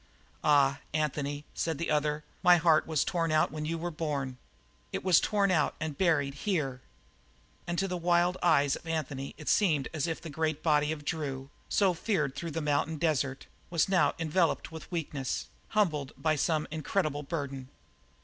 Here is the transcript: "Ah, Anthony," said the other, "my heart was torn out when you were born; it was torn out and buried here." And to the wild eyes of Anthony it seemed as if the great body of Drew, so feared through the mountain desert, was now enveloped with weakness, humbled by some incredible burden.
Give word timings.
"Ah, 0.43 0.79
Anthony," 0.95 1.45
said 1.53 1.77
the 1.77 1.91
other, 1.91 2.23
"my 2.41 2.57
heart 2.57 2.87
was 2.87 3.03
torn 3.03 3.31
out 3.31 3.51
when 3.51 3.65
you 3.65 3.77
were 3.77 3.91
born; 3.91 4.37
it 4.91 5.03
was 5.03 5.19
torn 5.19 5.51
out 5.51 5.75
and 5.79 5.95
buried 5.95 6.33
here." 6.33 6.81
And 7.67 7.77
to 7.77 7.87
the 7.87 7.97
wild 7.97 8.35
eyes 8.41 8.75
of 8.75 8.87
Anthony 8.87 9.35
it 9.37 9.47
seemed 9.47 9.89
as 9.93 10.07
if 10.07 10.19
the 10.19 10.31
great 10.31 10.63
body 10.63 10.91
of 10.91 11.05
Drew, 11.05 11.51
so 11.69 11.93
feared 11.93 12.35
through 12.35 12.49
the 12.49 12.61
mountain 12.61 12.97
desert, 12.97 13.45
was 13.69 13.87
now 13.87 14.15
enveloped 14.17 14.71
with 14.71 14.91
weakness, 14.91 15.49
humbled 15.67 16.13
by 16.17 16.35
some 16.35 16.67
incredible 16.71 17.21
burden. 17.21 17.69